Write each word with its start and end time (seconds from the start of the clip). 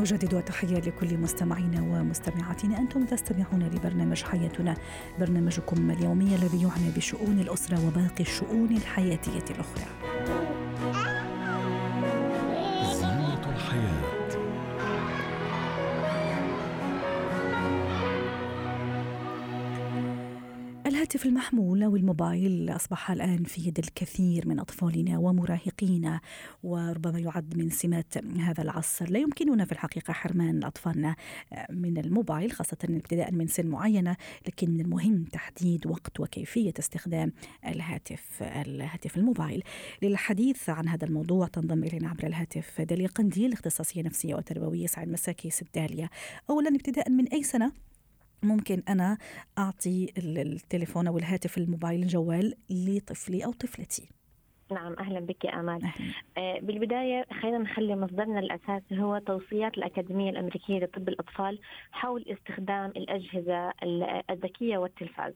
نجدد 0.00 0.34
التحية 0.34 0.78
لكل 0.78 1.18
مستمعينا 1.18 1.82
ومستمعاتنا. 1.82 2.78
أنتم 2.78 3.04
تستمعون 3.04 3.62
لبرنامج 3.62 4.22
حياتنا. 4.22 4.74
برنامجكم 5.20 5.90
اليومي 5.90 6.34
الذي 6.34 6.62
يعنى 6.62 6.90
بشؤون 6.96 7.38
الأسرة 7.40 7.86
وباقي 7.86 8.20
الشؤون 8.20 8.76
الحياتية 8.76 9.44
الأخرى. 9.50 10.09
الهاتف 21.00 21.26
المحمول 21.26 21.82
أو 21.82 21.96
الموبايل 21.96 22.70
أصبح 22.70 23.10
الآن 23.10 23.44
في 23.44 23.68
يد 23.68 23.78
الكثير 23.78 24.48
من 24.48 24.60
أطفالنا 24.60 25.18
ومراهقينا 25.18 26.20
وربما 26.62 27.18
يعد 27.18 27.56
من 27.56 27.70
سمات 27.70 28.14
هذا 28.38 28.62
العصر. 28.62 29.10
لا 29.10 29.18
يمكننا 29.18 29.64
في 29.64 29.72
الحقيقة 29.72 30.12
حرمان 30.12 30.64
أطفالنا 30.64 31.16
من 31.70 31.98
الموبايل 31.98 32.52
خاصة 32.52 32.76
ابتداء 32.84 33.32
من 33.32 33.46
سن 33.46 33.66
معينة 33.66 34.16
لكن 34.46 34.70
من 34.70 34.80
المهم 34.80 35.24
تحديد 35.24 35.86
وقت 35.86 36.20
وكيفية 36.20 36.74
استخدام 36.78 37.32
الهاتف 37.66 38.42
الهاتف 38.42 39.16
الموبايل. 39.16 39.62
للحديث 40.02 40.70
عن 40.70 40.88
هذا 40.88 41.04
الموضوع 41.04 41.46
تنضم 41.46 41.84
إلينا 41.84 42.08
عبر 42.08 42.26
الهاتف 42.26 42.80
داليا 42.80 43.08
قنديل 43.08 43.52
اختصاصية 43.52 44.02
نفسية 44.02 44.34
وتربوية 44.34 44.86
سعد 44.86 45.08
مساكي 45.08 45.50
ست 45.50 45.74
داليا. 45.74 46.08
أولا 46.50 46.68
ابتداء 46.68 47.10
من 47.10 47.28
أي 47.28 47.42
سنة؟ 47.42 47.89
ممكن 48.42 48.82
أنا 48.88 49.18
أعطي 49.58 50.12
التليفون 50.18 51.06
أو 51.06 51.18
الهاتف 51.18 51.58
الموبايل 51.58 52.02
الجوال 52.02 52.54
لطفلي 52.70 53.44
أو 53.44 53.52
طفلتي. 53.52 54.08
نعم 54.72 54.94
أهلا 54.98 55.20
بك 55.20 55.44
يا 55.44 55.60
أمال. 55.60 55.92
آه 56.38 56.58
بالبداية 56.60 57.26
خلينا 57.40 57.58
نخلي 57.58 57.96
مصدرنا 57.96 58.38
الاساسي 58.38 58.98
هو 59.00 59.18
توصيات 59.18 59.78
الأكاديمية 59.78 60.30
الأمريكية 60.30 60.78
لطب 60.78 61.08
الأطفال 61.08 61.58
حول 61.92 62.24
استخدام 62.28 62.90
الأجهزة 62.90 63.72
الذكية 64.30 64.78
والتلفاز. 64.78 65.32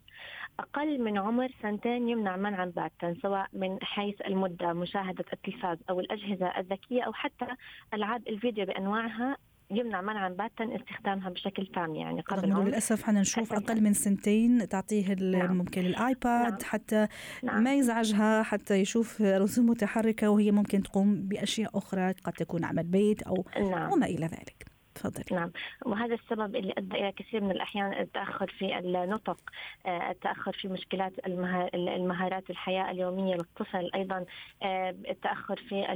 أقل 0.61 1.01
من 1.01 1.19
عمر 1.19 1.49
سنتين 1.63 2.09
يمنع 2.09 2.37
منعا 2.37 2.65
باتا 2.65 3.17
سواء 3.23 3.47
من 3.53 3.79
حيث 3.83 4.21
المدة 4.27 4.73
مشاهدة 4.73 5.25
التلفاز 5.33 5.79
أو 5.91 6.01
الأجهزة 6.01 6.47
الذكية 6.47 7.03
أو 7.03 7.13
حتى 7.13 7.47
ألعاب 7.95 8.29
الفيديو 8.29 8.67
بأنواعها 8.67 9.37
يمنع 9.71 10.01
منعا 10.01 10.29
باتا 10.29 10.77
استخدامها 10.77 11.31
بشكل 11.31 11.67
تام 11.67 11.95
يعني 11.95 12.21
قبل 12.21 12.53
عمر 12.53 12.65
للأسف 12.65 13.03
إحنا 13.03 13.21
نشوف 13.21 13.53
أقل 13.53 13.83
من 13.83 13.93
سنتين 13.93 14.69
تعطيه 14.69 15.15
نعم. 15.15 15.59
ممكن 15.59 15.81
ال 15.81 15.95
iPad 15.95 16.51
نعم. 16.51 16.59
حتى 16.63 17.07
نعم. 17.43 17.63
ما 17.65 17.75
يزعجها 17.75 18.43
حتى 18.43 18.75
يشوف 18.75 19.23
رسوم 19.23 19.67
متحركة 19.67 20.29
وهي 20.31 20.51
ممكن 20.51 20.83
تقوم 20.83 21.15
بأشياء 21.15 21.79
أخرى 21.79 22.13
قد 22.13 22.33
تكون 22.33 22.65
عمل 22.65 22.85
بيت 22.85 23.23
أو 23.23 23.45
نعم. 23.61 23.93
وما 23.93 24.07
إلى 24.07 24.27
ذلك 24.27 24.64
تفضلي. 24.95 25.25
نعم. 25.33 25.51
وهذا 25.87 26.15
السبب 26.15 26.57
اللي 26.57 26.75
أدى 26.79 26.97
إلى 26.97 27.13
كثير 27.13 27.41
من 27.41 27.51
الأحيان 27.51 27.93
التأخر 27.93 28.47
في 28.59 28.79
النطق 28.79 29.41
آه، 29.87 30.11
التأخر 30.11 30.53
في 30.53 30.69
مشكلات 30.69 31.13
المهارات 31.75 32.51
الحياة 32.51 32.91
اليومية 32.91 33.35
للطفل 33.35 33.91
أيضا 33.95 34.25
آه، 34.63 34.91
التأخر 34.91 35.57
في 35.69 35.93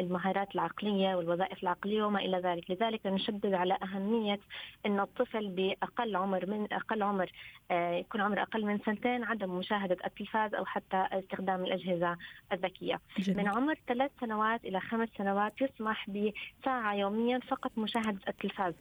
المهارات 0.00 0.54
العقلية 0.54 1.14
والوظائف 1.14 1.62
العقلية 1.62 2.02
وما 2.02 2.18
إلى 2.20 2.38
ذلك. 2.38 2.70
لذلك 2.70 3.06
نشدد 3.06 3.54
على 3.54 3.78
أهمية 3.82 4.40
إن 4.86 5.00
الطفل 5.00 5.48
بأقل 5.48 6.16
عمر 6.16 6.46
من 6.46 6.72
أقل 6.72 7.02
عمر 7.02 7.30
آه، 7.70 7.94
يكون 7.94 8.20
عمره 8.20 8.42
أقل 8.42 8.64
من 8.64 8.78
سنتين 8.78 9.24
عدم 9.24 9.50
مشاهدة 9.58 9.96
التلفاز 10.06 10.54
أو 10.54 10.64
حتى 10.64 11.06
استخدام 11.12 11.64
الأجهزة 11.64 12.16
الذكية. 12.52 13.00
جميل. 13.18 13.38
من 13.38 13.48
عمر 13.48 13.74
ثلاث 13.88 14.10
سنوات 14.20 14.64
إلى 14.64 14.80
خمس 14.80 15.08
سنوات 15.18 15.52
يسمح 15.62 16.10
بساعة 16.10 16.94
يوميا 16.94 17.38
فقط 17.38 17.78
مشاهدة 17.78 18.20
التلفاز 18.44 18.74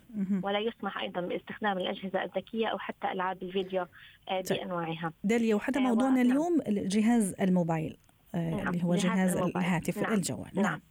ولا 0.43 0.59
يسمح 0.59 0.97
أيضا 0.97 1.21
باستخدام 1.21 1.77
الأجهزة 1.77 2.23
الذكية 2.23 2.67
أو 2.67 2.77
حتى 2.77 3.11
ألعاب 3.11 3.43
الفيديو 3.43 3.85
آه، 4.29 4.41
طيب. 4.41 4.59
بأنواعها 4.59 5.13
داليا 5.23 5.55
وحتى 5.55 5.79
آه، 5.79 5.83
موضوعنا 5.83 6.21
اليوم 6.21 6.59
جهاز 6.67 7.35
الموبايل 7.41 7.97
نعم. 8.33 8.67
اللي 8.67 8.83
هو 8.83 8.95
جهاز, 8.95 9.35
جهاز 9.35 9.37
الهاتف 9.37 9.97
نعم. 9.97 10.13
الجوال 10.13 10.49
نعم. 10.55 10.63
نعم. 10.63 10.81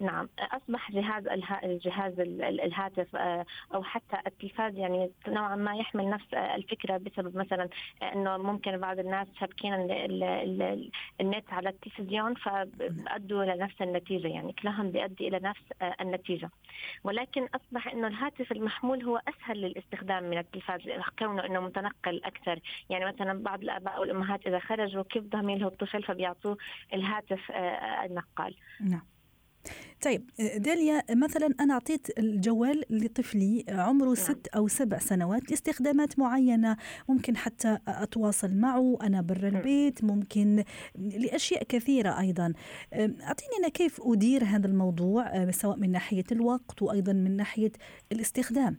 نعم 0.00 0.28
أصبح 0.38 0.92
جهاز 0.92 1.26
الجهاز 1.64 2.20
الهاتف 2.20 3.16
آه، 3.16 3.46
أو 3.74 3.82
حتى 3.82 4.16
التلفاز 4.26 4.76
يعني 4.76 5.10
نوعا 5.28 5.56
ما 5.56 5.76
يحمل 5.76 6.10
نفس 6.10 6.34
الفكرة 6.34 6.96
بسبب 6.96 7.36
مثلا 7.36 7.68
إنه 8.02 8.36
ممكن 8.36 8.76
بعض 8.76 8.98
الناس 8.98 9.26
شابكين 9.40 9.74
النت 11.20 11.52
على 11.52 11.68
التلفزيون 11.68 12.34
فادوا 12.34 13.44
لنفس 13.44 13.82
النتيجة 13.82 14.28
يعني 14.28 14.52
كلهم 14.52 14.90
بيؤدي 14.90 15.28
إلى 15.28 15.38
نفس 15.38 15.62
آه، 15.82 15.94
النتيجة. 16.00 16.50
ولكن 17.04 17.48
أصبح 17.54 17.88
إنه 17.88 18.06
الهاتف 18.06 18.52
المحمول 18.52 19.04
هو 19.04 19.20
أسهل 19.28 19.60
للاستخدام 19.60 20.24
من 20.30 20.38
التلفاز 20.38 20.80
كونه 21.18 21.46
إنه 21.46 21.60
متنقل 21.60 22.24
أكثر. 22.24 22.60
يعني 22.90 23.04
مثلا 23.04 23.42
بعض 23.42 23.62
الآباء 23.62 24.00
والأمهات 24.00 24.46
إذا 24.46 24.58
خرجوا 24.58 25.02
كيف 25.02 25.22
بدهم 25.22 25.50
يلهوا 25.50 25.70
الطفل 25.70 26.02
فبيعطوه 26.02 26.56
الهاتف 26.94 27.50
آه، 27.50 28.04
النقال. 28.04 28.54
نعم. 28.80 29.17
طيب 30.04 30.30
داليا 30.56 31.02
مثلا 31.10 31.54
أنا 31.60 31.74
أعطيت 31.74 32.18
الجوال 32.18 32.84
لطفلي 32.90 33.64
عمره 33.68 34.06
نعم. 34.06 34.14
ست 34.14 34.48
أو 34.56 34.68
سبع 34.68 34.98
سنوات 34.98 35.50
لاستخدامات 35.50 36.18
معينة 36.18 36.76
ممكن 37.08 37.36
حتى 37.36 37.78
أتواصل 37.88 38.54
معه 38.54 38.98
أنا 39.02 39.20
برا 39.20 39.48
البيت 39.48 40.04
ممكن 40.04 40.64
لأشياء 40.94 41.64
كثيرة 41.64 42.20
أيضا. 42.20 42.52
أعطيني 42.94 43.52
أنا 43.58 43.68
كيف 43.68 44.00
أدير 44.02 44.44
هذا 44.44 44.66
الموضوع 44.66 45.50
سواء 45.50 45.76
من 45.76 45.92
ناحية 45.92 46.24
الوقت 46.32 46.82
وأيضا 46.82 47.12
من 47.12 47.36
ناحية 47.36 47.72
الاستخدام؟ 48.12 48.78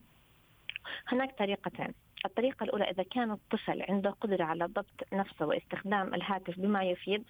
هناك 1.07 1.38
طريقتين 1.40 1.94
الطريقة 2.25 2.63
الأولى 2.63 2.84
إذا 2.84 3.03
كان 3.03 3.31
الطفل 3.31 3.81
عنده 3.90 4.09
قدرة 4.09 4.44
على 4.44 4.66
ضبط 4.66 5.13
نفسه 5.13 5.46
واستخدام 5.46 6.13
الهاتف 6.13 6.59
بما 6.59 6.84
يفيد 6.84 7.24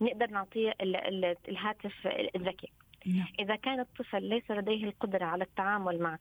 نقدر 0.00 0.30
نعطيه 0.30 0.74
الهاتف 1.48 1.92
الذكي. 2.36 2.72
نعم. 3.06 3.26
إذا 3.40 3.56
كان 3.56 3.80
الطفل 3.80 4.22
ليس 4.24 4.50
لديه 4.50 4.84
القدرة 4.84 5.24
على 5.24 5.44
التعامل 5.44 5.98
مع 6.02 6.18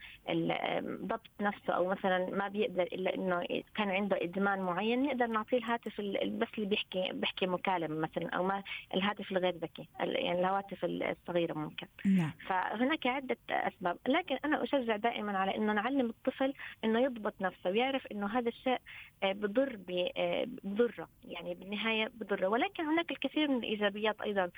ضبط 0.82 1.30
نفسه 1.42 1.74
أو 1.74 1.88
مثلا 1.88 2.30
ما 2.30 2.48
بيقدر 2.48 2.84
إلا 2.84 3.16
إنه 3.16 3.44
كان 3.76 3.90
عنده 3.90 4.24
إدمان 4.24 4.60
معين 4.60 5.04
نقدر 5.04 5.28
نعطيه 5.28 5.58
الهاتف 5.58 6.02
بس 6.02 6.48
اللي 6.58 6.70
بيحكي 6.70 7.10
بيحكي 7.14 7.48
مكالمة 7.48 8.00
مثلا 8.00 8.30
أو 8.30 8.44
ما 8.44 8.64
الهاتف 8.94 9.32
الغير 9.32 9.56
ذكي 9.56 9.88
يعني 10.00 10.40
الهواتف 10.40 10.86
الصغيرة 10.86 11.54
ممكن 11.54 11.88
نعم. 12.06 12.32
فهناك 12.48 13.08
عدة 13.08 13.38
أسباب 13.50 13.98
لكن 14.08 14.38
أنا 14.46 14.64
أشجع 14.64 14.96
دائما 14.96 15.38
على 15.38 15.56
إنه 15.56 15.74
نعلم 15.74 16.10
الطفل 16.10 16.54
إنه 16.84 17.00
يضبط 17.00 17.42
نفسه 17.42 17.70
ويعرف 17.70 18.08
إنه 18.08 18.28
هذا 18.28 18.50
الشيء 18.50 18.78
آه، 19.24 19.32
بضر 19.32 19.80
آه، 20.18 20.48
بضرة 20.64 21.08
يعني 21.28 21.54
بالنهاية 21.54 22.12
بضرة 22.14 22.48
ولكن 22.48 22.84
هناك 22.84 23.12
الكثير 23.12 23.48
من 23.48 23.58
الإيجابيات 23.58 24.22
أيضا 24.22 24.50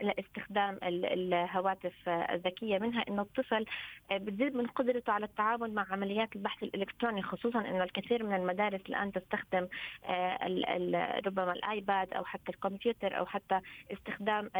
لاستخدام 0.00 0.78
الهواتف 1.48 2.08
الذكيه 2.08 2.78
منها 2.78 3.04
إنه 3.08 3.22
الطفل 3.22 3.64
بتزيد 4.12 4.56
من 4.56 4.66
قدرته 4.66 5.12
على 5.12 5.24
التعامل 5.24 5.74
مع 5.74 5.86
عمليات 5.90 6.36
البحث 6.36 6.62
الإلكتروني 6.62 7.22
خصوصا 7.22 7.60
إنه 7.60 7.84
الكثير 7.84 8.24
من 8.24 8.34
المدارس 8.34 8.80
الآن 8.88 9.12
تستخدم 9.12 9.68
آه، 10.04 11.20
ربما 11.26 11.52
الآيباد 11.52 12.12
أو 12.12 12.24
حتى 12.24 12.52
الكمبيوتر 12.52 13.18
أو 13.18 13.26
حتى 13.26 13.60
استخدام 13.92 14.50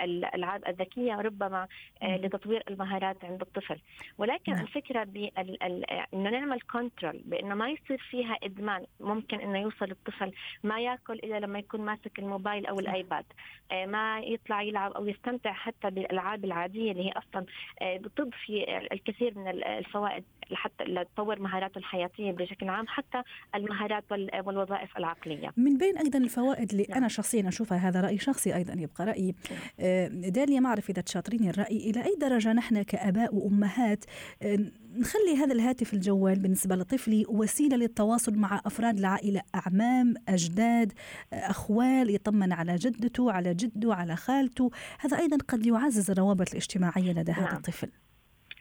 الألعاب 0.00 0.68
الذكية 0.68 1.14
ربما 1.14 1.68
آه، 2.02 2.16
لتطوير 2.16 2.62
المهارات 2.70 3.24
عند 3.24 3.40
الطفل. 3.40 3.80
ولكن 4.18 4.52
نعم. 4.52 4.62
الفكرة 4.62 5.08
إنه 6.14 6.30
نعمل 6.30 6.60
كنترول 6.60 7.22
بإنه 7.24 7.54
ما 7.54 7.68
يصير 7.70 7.98
فيها 8.10 8.36
إدمان. 8.42 8.86
ممكن 9.00 9.40
إنه 9.40 9.58
يوصل 9.58 9.90
الطفل 9.90 10.32
ما 10.64 10.80
ياكل 10.80 11.14
إلا 11.14 11.40
لما 11.40 11.58
يكون 11.58 11.80
ماسك 11.80 12.18
الموبايل 12.18 12.66
أو 12.66 12.80
الآيباد 12.80 13.24
آه، 13.72 13.86
ما 13.86 14.20
يطلع 14.20 14.62
يلعب 14.62 14.92
أو 14.92 15.06
يستمتع 15.06 15.52
حتى 15.52 15.90
الألعاب 16.12 16.44
العادية 16.44 16.92
اللي 16.92 17.06
هي 17.06 17.12
أصلا 17.12 17.46
آه، 17.82 17.96
بتضفي 17.96 18.86
الكثير 18.92 19.38
من 19.38 19.48
الفوائد. 19.48 20.24
لحتى 20.50 20.84
لتطور 20.84 21.40
مهاراته 21.40 21.78
الحياتية 21.78 22.32
بشكل 22.32 22.68
عام 22.68 22.86
حتى 22.88 23.22
المهارات 23.54 24.04
والوظائف 24.46 24.96
العقلية. 24.98 25.52
من 25.56 25.78
بين 25.78 25.98
أيضا 25.98 26.18
الفوائد 26.18 26.70
اللي 26.70 26.86
نعم. 26.88 26.98
أنا 26.98 27.08
شخصيا 27.08 27.48
أشوفها 27.48 27.78
هذا 27.78 28.00
رأي 28.00 28.18
شخصي 28.18 28.54
أيضا 28.54 28.72
يبقى 28.72 29.04
رأيي 29.04 29.34
آه، 29.80 30.08
داليا 30.08 30.60
ما 30.60 30.68
أعرف 30.68 30.90
إذا 30.90 31.02
تشاطريني 31.02 31.50
الرأي 31.50 31.90
إلى 31.90 32.04
أي 32.04 32.16
درجة 32.20 32.52
نحن 32.52 32.82
كآباء 32.82 33.34
وأمهات 33.34 34.04
آه، 34.42 34.58
نخلي 34.96 35.36
هذا 35.36 35.52
الهاتف 35.52 35.94
الجوال 35.94 36.38
بالنسبة 36.38 36.76
لطفلي 36.76 37.24
وسيلة 37.28 37.76
للتواصل 37.76 38.34
مع 38.34 38.60
أفراد 38.66 38.98
العائلة 38.98 39.42
أعمام 39.54 40.14
أجداد 40.28 40.92
أخوال 41.32 42.14
يطمن 42.14 42.52
على 42.52 42.76
جدته 42.76 43.32
على 43.32 43.54
جده 43.54 43.94
على 43.94 44.16
خالته 44.16 44.70
هذا 45.00 45.18
أيضا 45.18 45.36
قد 45.48 45.66
يعزز 45.66 46.10
الروابط 46.10 46.50
الاجتماعية 46.50 47.12
لدى 47.12 47.32
هذا 47.32 47.42
نعم. 47.42 47.56
الطفل 47.56 47.90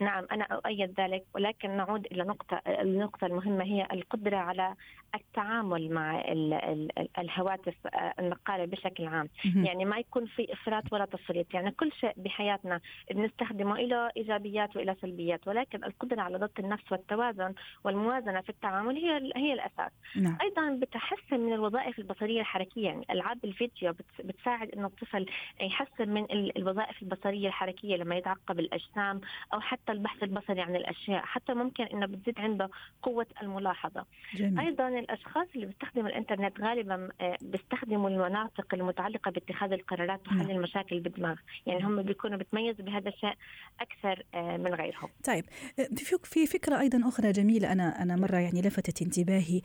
نعم 0.02 0.26
أنا 0.32 0.44
أؤيد 0.44 1.00
ذلك 1.00 1.24
ولكن 1.36 1.78
نعود 1.78 2.06
إلى 2.06 2.24
نقطة 2.24 2.62
النقطة 2.68 3.28
المهمة 3.28 3.64
هي 3.64 3.88
القدرة 3.92 4.38
على 4.38 4.76
التعامل 5.16 5.92
مع 5.92 6.22
ال 6.22 6.54
ال 6.54 7.08
الهواتف 7.18 7.88
آه، 7.88 8.14
النقالة 8.20 8.66
بشكل 8.66 9.08
عام. 9.08 9.30
يعني 9.56 9.86
ما 9.86 9.98
يكون 9.98 10.26
في 10.26 10.54
إفراط 10.54 10.84
ولا 10.94 11.06
تفريط. 11.06 11.54
يعني 11.54 11.72
كل 11.72 11.92
شيء 11.92 12.14
بحياتنا 12.18 12.80
بنستخدمه 13.12 13.78
له 13.78 14.10
إيجابيات 14.18 14.76
وإلى 14.76 14.96
سلبيات 15.02 15.48
ولكن 15.48 15.84
القدرة 15.84 16.22
على 16.22 16.38
ضبط 16.38 16.60
النفس 16.60 16.92
والتوازن 16.92 17.54
والموازنة 17.84 18.42
في 18.42 18.50
التعامل 18.50 18.96
هي 18.96 19.32
هي 19.36 19.54
الأساس. 19.54 19.92
نعم. 20.16 20.38
أيضا 20.42 20.70
بتحسن 20.82 21.40
من 21.40 21.54
الوظائف 21.54 22.00
البصرية 22.00 22.40
الحركية. 22.40 22.86
يعني 22.86 23.06
ألعاب 23.12 23.46
الفيديو 23.46 23.94
بتساعد 24.20 24.70
إنه 24.70 24.88
الطفل 24.88 25.26
يحسن 25.62 26.10
من 26.10 26.26
الوظائف 26.58 27.02
البصرية 27.02 27.48
الحركية 27.48 27.96
لما 27.96 28.16
يتعقب 28.16 28.60
الأجسام 28.60 29.22
أو 29.54 29.60
حتى 29.60 29.91
البحث 29.92 30.24
البصري 30.24 30.62
عن 30.62 30.76
الأشياء 30.76 31.22
حتى 31.26 31.54
ممكن 31.54 31.84
إنه 31.84 32.06
بتزيد 32.06 32.40
عنده 32.40 32.70
قوة 33.02 33.26
الملاحظة 33.42 34.06
جميل. 34.36 34.60
أيضا 34.60 34.88
الأشخاص 34.88 35.48
اللي 35.56 35.66
بيستخدموا 35.66 36.08
الإنترنت 36.08 36.62
غالبا 36.62 37.10
آه، 37.22 37.38
بيستخدموا 37.42 38.10
المناطق 38.10 38.74
المتعلقة 38.74 39.32
باتخاذ 39.32 39.72
القرارات 39.72 40.28
وحل 40.28 40.38
نعم. 40.38 40.50
المشاكل 40.52 41.00
بالدماغ 41.00 41.36
يعني 41.66 41.84
هم 41.84 42.02
بيكونوا 42.02 42.38
بتميزوا 42.38 42.86
بهذا 42.86 43.10
الشيء 43.10 43.34
أكثر 43.80 44.24
آه، 44.34 44.58
من 44.58 44.74
غيرهم 44.74 45.10
طيب 45.24 45.46
آه، 45.80 45.88
في 46.24 46.46
فكرة 46.46 46.80
أيضا 46.80 47.08
أخرى 47.08 47.32
جميلة 47.32 47.72
أنا 47.72 48.02
أنا 48.02 48.16
مرة 48.16 48.38
يعني 48.38 48.62
لفتت 48.62 49.02
انتباهي 49.02 49.62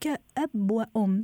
كأب 0.00 0.70
وأم 0.70 1.22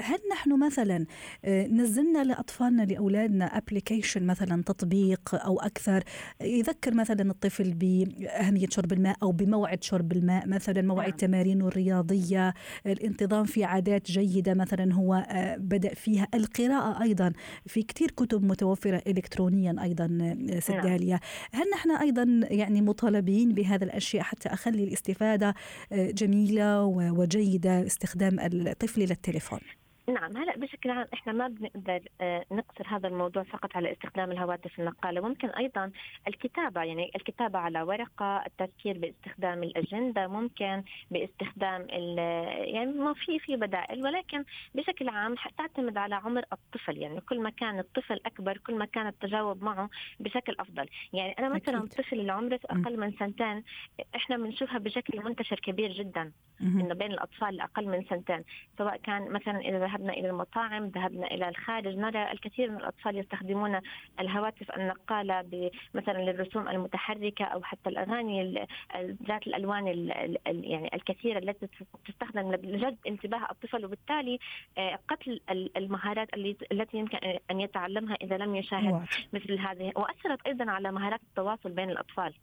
هل 0.00 0.18
نحن 0.32 0.58
مثلا 0.58 1.06
آه، 1.44 1.66
نزلنا 1.66 2.24
لأطفالنا 2.24 2.82
لأولادنا 2.82 3.44
ابلكيشن 3.44 4.26
مثلا 4.26 4.62
تطبيق 4.62 5.34
أو 5.34 5.60
أكثر؟ 5.60 6.04
يذكر 6.40 6.94
مثلا 6.94 7.30
الطفل 7.30 7.74
بأهمية 7.74 8.66
شرب 8.70 8.92
الماء 8.92 9.16
أو 9.22 9.32
بموعد 9.32 9.84
شرب 9.84 10.12
الماء 10.12 10.48
مثلا 10.48 10.82
مواعيد 10.82 11.10
نعم. 11.10 11.18
تمارينه 11.18 11.68
الرياضية. 11.68 12.54
الانتظام 12.86 13.44
في 13.44 13.64
عادات 13.64 14.10
جيدة 14.10 14.54
مثلا 14.54 14.94
هو 14.94 15.14
آه، 15.14 15.56
بدأ 15.56 15.94
فيها. 15.94 16.28
القراءة 16.34 17.02
أيضا 17.02 17.32
في 17.66 17.82
كثير 17.82 18.10
كتب 18.10 18.44
متوفرة 18.44 19.02
الكترونيا 19.06 19.76
أيضا 19.82 20.18
آه، 20.22 20.60
سداليا 20.60 21.20
نعم. 21.54 21.62
هل 21.62 21.70
نحن 21.74 21.90
أيضا 21.90 22.40
يعني 22.50 22.82
مطالبين 22.82 23.54
بهذا 23.54 23.84
الأشياء 23.84 24.22
حتى 24.22 24.48
أخلي 24.48 24.84
الاستفادة 24.84 25.54
جميلة 25.92 26.84
وجيدة 26.84 27.86
استخدام 27.86 28.40
الطفل 28.40 29.00
للتليفون؟ 29.00 29.60
نعم 30.10 30.36
هلا 30.36 30.56
بشكل 30.56 30.90
عام 30.90 31.06
إحنا 31.14 31.32
ما 31.32 31.48
بنقدر 31.48 32.00
آه، 32.20 32.44
نقصر 32.52 32.86
هذا 32.86 33.08
الموضوع 33.08 33.42
فقط 33.42 33.76
على 33.76 33.92
استخدام 33.92 34.32
الهواتف 34.32 34.80
النقالة. 34.80 35.20
ممكن 35.20 35.48
أيضا 35.48 35.90
الكتابة 36.28 36.82
يعني 36.82 37.10
الكتابة 37.16 37.58
على 37.58 37.82
ورقة 37.82 38.42
التفكير 38.46 38.98
باستخدام 38.98 39.62
الأجندة 39.62 40.26
ممكن 40.26 40.82
باستخدام 41.10 41.86
يعني 41.90 42.92
ما 42.92 43.14
في 43.14 43.38
في 43.38 43.56
بدائل. 43.56 44.04
ولكن 44.04 44.44
بشكل 44.74 45.08
عام 45.08 45.34
تعتمد 45.58 45.96
على 45.96 46.14
عمر 46.14 46.42
الطفل 46.52 46.98
يعني 46.98 47.20
كل 47.20 47.40
ما 47.40 47.50
كان 47.50 47.78
الطفل 47.78 48.20
أكبر 48.26 48.58
كل 48.58 48.74
ما 48.74 48.84
كان 48.84 49.06
التجاوب 49.06 49.62
معه 49.64 49.90
بشكل 50.20 50.56
أفضل. 50.60 50.88
يعني 51.12 51.32
أنا 51.38 51.48
مثلا 51.48 51.78
الطفل 51.78 52.20
اللي 52.20 52.32
عمره 52.32 52.60
أقل 52.64 53.00
من 53.00 53.12
سنتين 53.12 53.64
إحنا 54.16 54.36
بنشوفها 54.36 54.78
بشكل 54.78 55.24
منتشر 55.24 55.60
كبير 55.60 55.92
جدا 55.92 56.32
إنه 56.60 56.94
بين 56.94 57.12
الأطفال 57.12 57.48
الاقل 57.48 57.86
من 57.86 58.04
سنتين 58.04 58.44
سواء 58.78 58.96
كان 58.96 59.30
مثلا 59.32 59.58
إذا 59.60 59.78
ذهبنا 60.00 60.12
إلى 60.12 60.30
المطاعم 60.30 60.86
ذهبنا 60.86 61.26
إلى 61.26 61.48
الخارج. 61.48 61.96
نرى 61.96 62.32
الكثير 62.32 62.70
من 62.70 62.76
الأطفال 62.76 63.16
يستخدمون 63.16 63.80
الهواتف 64.20 64.70
النقالة 64.70 65.70
مثلا 65.94 66.18
للرسوم 66.18 66.68
المتحركة 66.68 67.44
أو 67.44 67.62
حتى 67.62 67.90
الأغاني 67.90 68.66
ذات 69.28 69.46
الألوان 69.46 69.86
يعني 70.46 70.90
الكثيرة 70.94 71.38
التي 71.38 71.68
تستخدم 72.06 72.52
لجذب 72.52 72.96
انتباه 73.06 73.50
الطفل. 73.50 73.84
وبالتالي 73.84 74.38
آه، 74.78 74.98
قتل 75.08 75.40
المهارات 75.76 76.28
التي 76.72 76.96
يمكن 76.98 77.18
ان 77.50 77.60
يتعلمها 77.60 78.16
إذا 78.22 78.36
لم 78.36 78.54
يشاهد 78.54 79.06
مثل 79.32 79.58
هذه. 79.58 79.92
وأثرت 79.96 80.46
أيضا 80.46 80.70
على 80.70 80.92
مهارات 80.92 81.20
التواصل 81.22 81.70
بين 81.70 81.90
الأطفال. 81.90 82.34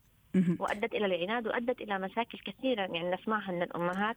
وأدت 0.59 0.93
إلى 0.93 1.05
العناد 1.05 1.47
وأدت 1.47 1.81
إلى 1.81 1.99
مشاكل 1.99 2.37
كثيرة 2.45 2.81
يعني 2.81 3.11
نسمعها 3.11 3.51
من 3.51 3.61
الأمهات 3.61 4.15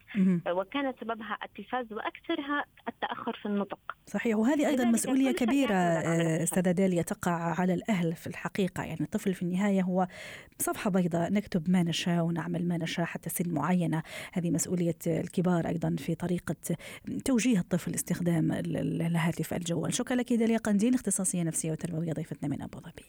وكان 0.48 0.94
سببها 1.00 1.38
التلفاز 1.44 1.92
وأكثرها 1.92 2.64
التأخر 2.88 3.38
في 3.42 3.46
النطق. 3.46 3.78
صحيح 4.06 4.36
وهذه 4.36 4.68
أيضا 4.68 4.84
مسؤولية 4.84 5.32
كبيرة 5.32 5.74
آه، 5.74 6.42
أستاذة 6.42 6.70
داليا 6.70 7.02
تقع 7.02 7.32
على 7.32 7.74
الأهل 7.74 8.12
في 8.14 8.26
الحقيقة 8.26 8.82
يعني 8.82 9.00
الطفل 9.00 9.34
في 9.34 9.42
النهاية 9.42 9.82
هو 9.82 10.06
صفحة 10.58 10.90
بيضاء 10.90 11.32
نكتب 11.32 11.70
ما 11.70 11.82
نشاء 11.82 12.24
ونعمل 12.24 12.68
ما 12.68 12.76
نشاء 12.76 13.06
حتى 13.06 13.30
سن 13.30 13.50
معينة 13.50 14.02
هذه 14.32 14.50
مسؤولية 14.50 14.98
الكبار 15.06 15.68
أيضا 15.68 15.96
في 15.98 16.14
طريقة 16.14 16.56
توجيه 17.24 17.58
الطفل 17.58 17.94
استخدام 17.94 18.52
الهاتف 18.52 19.54
الجوال. 19.54 19.94
شكرا 19.94 20.16
لك 20.16 20.32
داليا 20.32 20.58
قنديل 20.58 20.94
اختصاصية 20.94 21.42
نفسية 21.42 21.72
وتربوية 21.72 22.12
ضيفتنا 22.12 22.48
من 22.48 22.62
أبو 22.62 22.78
ظبي. 22.78 23.04